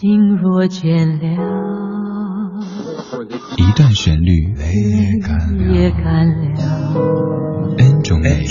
[0.00, 1.26] 心若倦了，
[3.56, 4.62] 一段旋律，泪
[5.72, 6.44] 也干了
[7.78, 8.46] ，N 种美丽。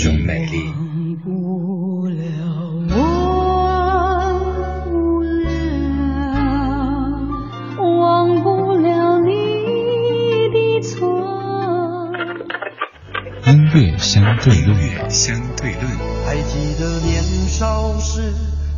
[13.46, 15.84] 音乐相对论，相对论。
[16.26, 18.34] 还记得年少时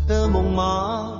[0.07, 1.20] 的梦吗？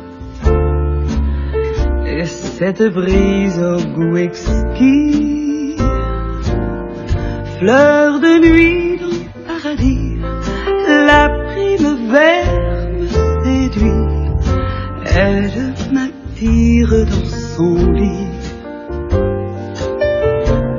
[2.63, 5.75] cette brise au goût exquis,
[7.57, 10.19] fleur de nuit dans le paradis,
[10.87, 13.07] la primavera me
[13.43, 14.05] séduit,
[15.15, 18.29] elle m'attire dans son lit.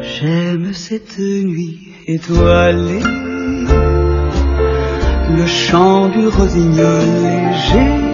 [0.02, 3.02] J'aime cette nuit étoilée
[5.36, 8.11] le chant du rossignol léger.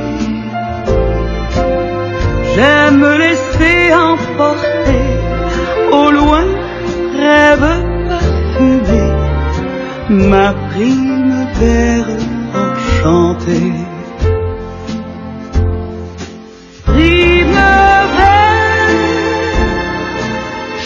[2.99, 5.07] Me laisser emporter
[5.93, 6.47] au loin,
[7.25, 7.71] rêve
[8.09, 9.05] parfumé,
[10.31, 12.11] ma primavère
[12.65, 13.73] enchantée.
[16.85, 18.09] Primavère,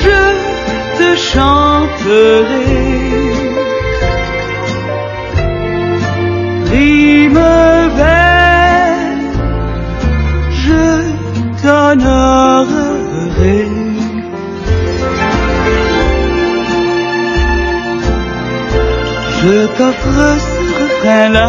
[0.02, 0.20] je
[0.98, 2.61] te chanterai
[19.44, 21.48] Je t'offre ce refrain-là.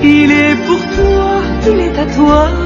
[0.00, 2.61] Il est pour toi, il est à toi.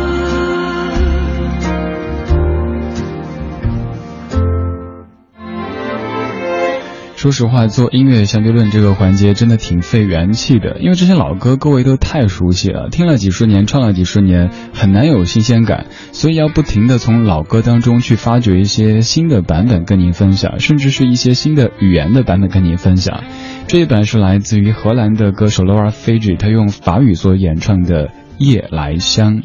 [7.26, 23.24] 说实话，做音乐相对论这个环节真的挺费元气的，因为这些老歌各位都太熟悉了，听了几十年，唱了几十年，很难有新鲜感，所以要不停的从老歌当中去发掘一些新的版本跟您分享，甚至是一些新的语言的版本跟您分享。
[23.66, 28.06] 这一版是来自于荷兰的歌手 Laura f a g e 他用法语所演唱的
[28.38, 29.42] 《夜来香》。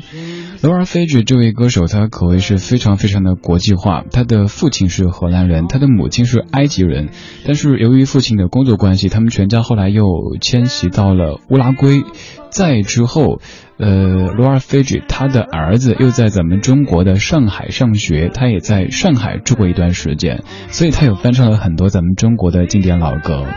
[0.64, 4.04] 罗尔菲吉这位歌手，他可谓是非常非常的国际化。
[4.12, 7.10] 他的父亲是荷兰人，他的母亲是埃及人。
[7.44, 10.06] 但是由于父亲的工作关系，他们全家后来又
[10.40, 12.04] 迁徙到了乌拉圭。
[12.52, 13.40] 再之后，
[13.78, 23.48] 呃，罗尔菲吉他的儿子又在咱们中国的上海上学，他也在上海住过一段时间，所以他有翻唱了很多咱们中国的经典老歌。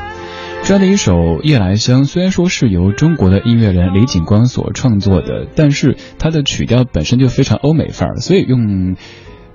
[0.67, 8.97] 这样的一首《夜来香》，虽然说是由中国的音乐人李景光所创作的，但是它的曲调本身就非常欧美范儿，所以用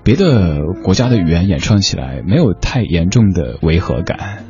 [0.03, 4.49] 别的国家的语言演唱起来，没有太严重的违和感。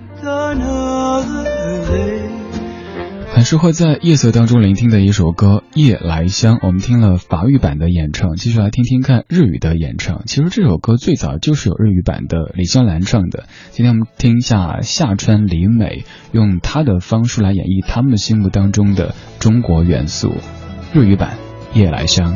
[3.40, 10.24] 很适合在夜色当中聆听的一首歌《夜来香》，我们听了法语版的演唱，继续来听听看日语的演唱。
[10.26, 13.46] 其实这首歌最早就是有日语版的，李香兰唱的。
[13.72, 20.34] 今天我们听一下夏川里美用她的方式来演绎他们心目当中的中国元素，
[20.94, 21.38] 日语版
[21.80, 22.34] 《夜来香》。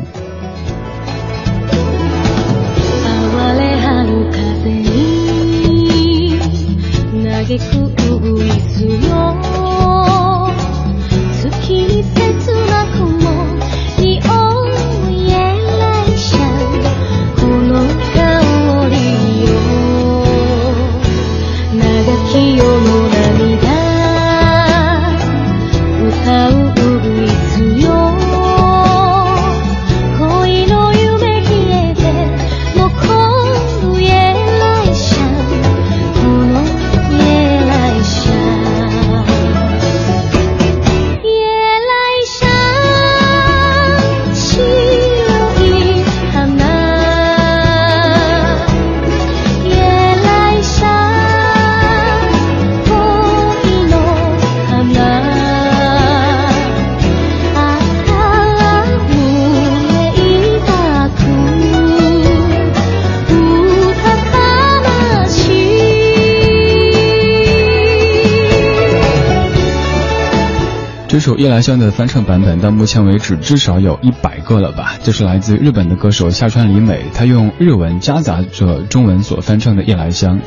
[71.14, 74.98] 这首《夜来香》的翻唱版本，到目前为止至少有一百个了吧？
[75.04, 80.38] 这是来自日本的歌手下川里美，她用日文夹杂着中文所翻唱的《夜来香》。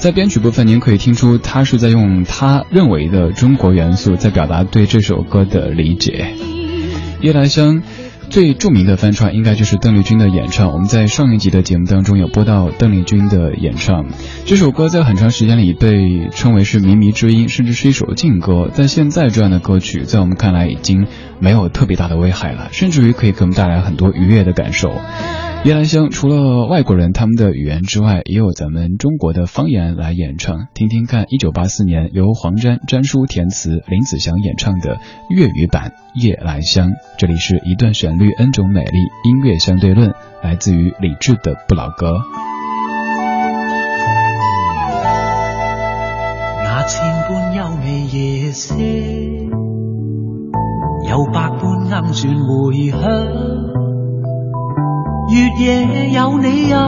[0.00, 6.26] 在编曲部分，您可以听出她是在用她认为的中国元素，在表达对这首歌的理解。
[7.24, 7.76] 《夜来香》。
[8.28, 10.72] 最著名的翻唱应该就是邓丽君的演唱。
[10.72, 14.06] 我们在上一集的节目当中有播到邓丽君的演唱。
[14.44, 18.70] 这首歌在很长时间里被称为是靡靡之音，甚至是一首禁歌。
[18.76, 21.06] 但现在这样的歌曲，在我们看来已经
[21.38, 24.92] 没有特别大的危害了，甚至于可以给我们带来很多愉悦的感受。
[25.66, 31.24] 夜来香除了外国人他们的语言之外，也有咱们中国的方言来演唱，听听看。
[31.28, 34.98] 一九八四年由黄沾、詹书填词，林子祥演唱的
[35.28, 35.90] 粤语版
[36.24, 36.90] 《夜来香》。
[37.18, 42.20] 这里是一段旋律，N 种美丽，音乐相对论，来自于李志的不老歌。
[46.62, 48.76] 那千般优美夜色，
[51.10, 53.55] 有百般暗转回响。
[55.28, 56.78] 月夜有你一怀，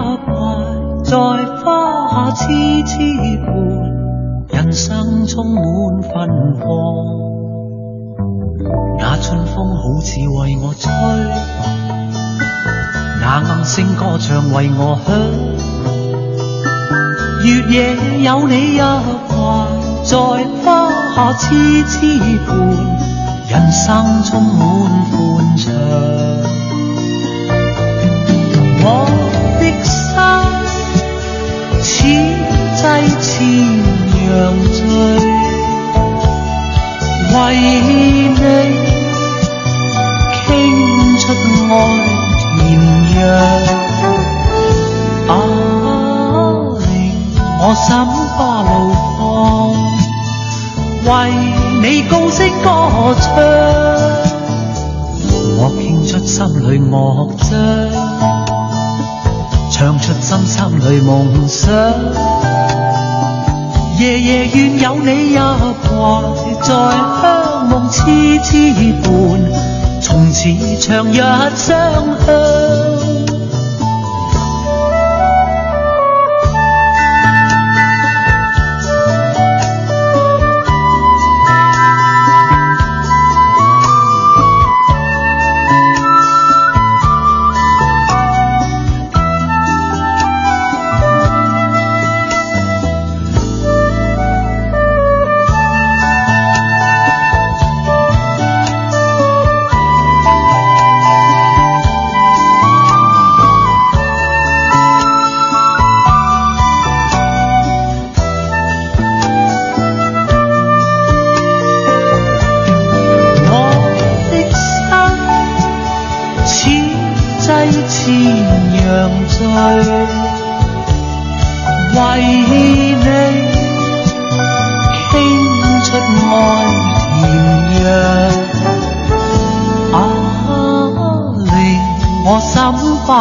[1.02, 2.44] 在花下痴
[2.87, 2.94] 痴
[3.44, 3.50] 伴，
[4.52, 5.62] 人生充满
[6.02, 6.12] 芬
[6.55, 6.64] 芳。
[8.96, 10.88] 那春风好似为我吹，
[13.20, 15.12] 那暗声歌唱为我响。
[17.44, 18.87] 月夜有你一怀，
[20.05, 20.17] 在
[20.64, 21.96] 花下痴痴
[22.46, 22.56] 伴，
[23.50, 24.61] 人生充满
[25.11, 25.73] 欢畅。
[28.80, 28.86] 我
[29.58, 29.92] 的心
[31.82, 31.86] 似
[32.76, 32.80] 祭
[33.20, 33.28] 前
[34.25, 34.28] 羊
[34.72, 34.76] 醉，
[37.34, 37.36] 为
[38.34, 38.40] 你
[40.46, 40.46] 倾
[41.19, 41.22] 出
[41.70, 41.75] 爱
[42.56, 42.56] 甜
[43.08, 43.16] 酿。
[45.28, 45.31] 啊，
[46.78, 46.88] 令
[47.60, 47.86] 我心
[48.34, 48.72] 花怒
[49.19, 49.19] 放，
[51.04, 51.06] 为
[51.82, 52.66] 你高声歌
[53.20, 53.26] 唱，
[55.60, 56.36] 我倾出心
[56.70, 56.92] 里乐
[57.50, 57.52] 章。
[60.28, 61.72] 唱出心里梦想，
[63.98, 65.48] 夜夜愿有你一怀，
[66.60, 68.02] 在香梦痴
[68.44, 69.10] 痴伴，
[70.02, 71.16] 从此长日
[71.56, 73.18] 相向。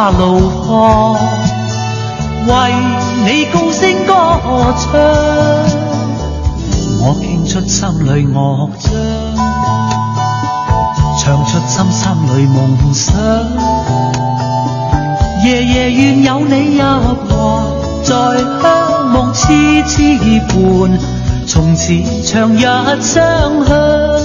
[0.08, 1.12] 花怒放，
[2.46, 2.72] 为
[3.26, 4.14] 你高声歌
[4.78, 4.90] 唱，
[7.02, 8.90] 我倾出心里乐章，
[11.18, 13.14] 唱出心心里梦想。
[15.44, 16.82] 夜夜愿有你入
[17.28, 17.36] 怀，
[18.02, 18.14] 在
[18.62, 19.52] 香梦痴
[19.86, 20.16] 痴
[20.48, 20.98] 伴，
[21.46, 21.92] 从此
[22.24, 22.62] 长日
[23.02, 24.17] 相向。